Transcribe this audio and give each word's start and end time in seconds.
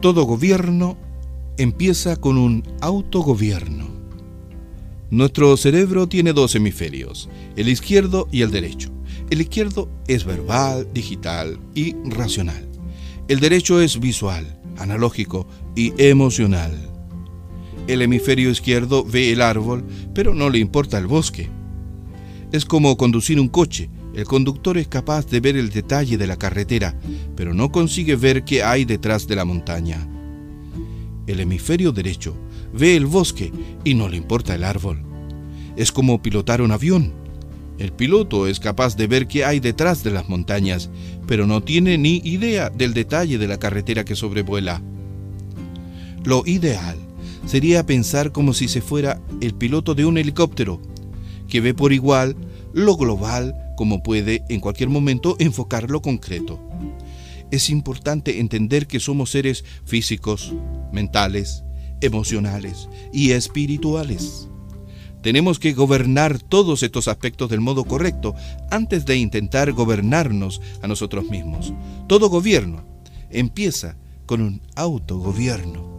Todo 0.00 0.24
gobierno 0.24 0.98
empieza 1.56 2.16
con 2.16 2.36
un 2.36 2.62
autogobierno. 2.80 3.86
Nuestro 5.10 5.56
cerebro 5.56 6.06
tiene 6.06 6.32
dos 6.32 6.54
hemisferios, 6.54 7.30
el 7.56 7.68
izquierdo 7.68 8.28
y 8.30 8.42
el 8.42 8.50
derecho. 8.50 8.90
El 9.30 9.40
izquierdo 9.40 9.88
es 10.06 10.24
verbal, 10.24 10.86
digital 10.92 11.58
y 11.74 11.94
racional. 12.04 12.68
El 13.28 13.40
derecho 13.40 13.80
es 13.80 13.98
visual, 13.98 14.60
analógico 14.76 15.46
y 15.74 15.94
emocional. 15.96 16.72
El 17.86 18.02
hemisferio 18.02 18.50
izquierdo 18.50 19.04
ve 19.04 19.32
el 19.32 19.40
árbol, 19.40 19.84
pero 20.12 20.34
no 20.34 20.50
le 20.50 20.58
importa 20.58 20.98
el 20.98 21.06
bosque. 21.06 21.48
Es 22.52 22.64
como 22.64 22.96
conducir 22.96 23.40
un 23.40 23.48
coche. 23.48 23.88
El 24.16 24.24
conductor 24.24 24.78
es 24.78 24.88
capaz 24.88 25.26
de 25.26 25.40
ver 25.40 25.58
el 25.58 25.68
detalle 25.68 26.16
de 26.16 26.26
la 26.26 26.38
carretera, 26.38 26.98
pero 27.36 27.52
no 27.52 27.70
consigue 27.70 28.16
ver 28.16 28.44
qué 28.44 28.62
hay 28.62 28.86
detrás 28.86 29.28
de 29.28 29.36
la 29.36 29.44
montaña. 29.44 30.08
El 31.26 31.38
hemisferio 31.38 31.92
derecho 31.92 32.34
ve 32.72 32.96
el 32.96 33.04
bosque 33.04 33.52
y 33.84 33.92
no 33.92 34.08
le 34.08 34.16
importa 34.16 34.54
el 34.54 34.64
árbol. 34.64 35.02
Es 35.76 35.92
como 35.92 36.22
pilotar 36.22 36.62
un 36.62 36.72
avión. 36.72 37.12
El 37.76 37.92
piloto 37.92 38.46
es 38.46 38.58
capaz 38.58 38.96
de 38.96 39.06
ver 39.06 39.28
qué 39.28 39.44
hay 39.44 39.60
detrás 39.60 40.02
de 40.02 40.12
las 40.12 40.30
montañas, 40.30 40.88
pero 41.26 41.46
no 41.46 41.62
tiene 41.62 41.98
ni 41.98 42.22
idea 42.24 42.70
del 42.70 42.94
detalle 42.94 43.36
de 43.36 43.48
la 43.48 43.58
carretera 43.58 44.06
que 44.06 44.16
sobrevuela. 44.16 44.80
Lo 46.24 46.42
ideal 46.46 46.96
sería 47.44 47.84
pensar 47.84 48.32
como 48.32 48.54
si 48.54 48.68
se 48.68 48.80
fuera 48.80 49.20
el 49.42 49.52
piloto 49.52 49.94
de 49.94 50.06
un 50.06 50.16
helicóptero, 50.16 50.80
que 51.48 51.60
ve 51.60 51.74
por 51.74 51.92
igual 51.92 52.34
lo 52.76 52.98
global 52.98 53.72
como 53.74 54.02
puede 54.02 54.44
en 54.50 54.60
cualquier 54.60 54.90
momento 54.90 55.34
enfocar 55.38 55.90
lo 55.90 56.02
concreto. 56.02 56.60
Es 57.50 57.70
importante 57.70 58.38
entender 58.38 58.86
que 58.86 59.00
somos 59.00 59.30
seres 59.30 59.64
físicos, 59.86 60.52
mentales, 60.92 61.64
emocionales 62.02 62.90
y 63.14 63.30
espirituales. 63.30 64.50
Tenemos 65.22 65.58
que 65.58 65.72
gobernar 65.72 66.38
todos 66.38 66.82
estos 66.82 67.08
aspectos 67.08 67.48
del 67.48 67.62
modo 67.62 67.84
correcto 67.84 68.34
antes 68.70 69.06
de 69.06 69.16
intentar 69.16 69.72
gobernarnos 69.72 70.60
a 70.82 70.86
nosotros 70.86 71.30
mismos. 71.30 71.72
Todo 72.06 72.28
gobierno 72.28 72.84
empieza 73.30 73.96
con 74.26 74.42
un 74.42 74.60
autogobierno. 74.74 75.95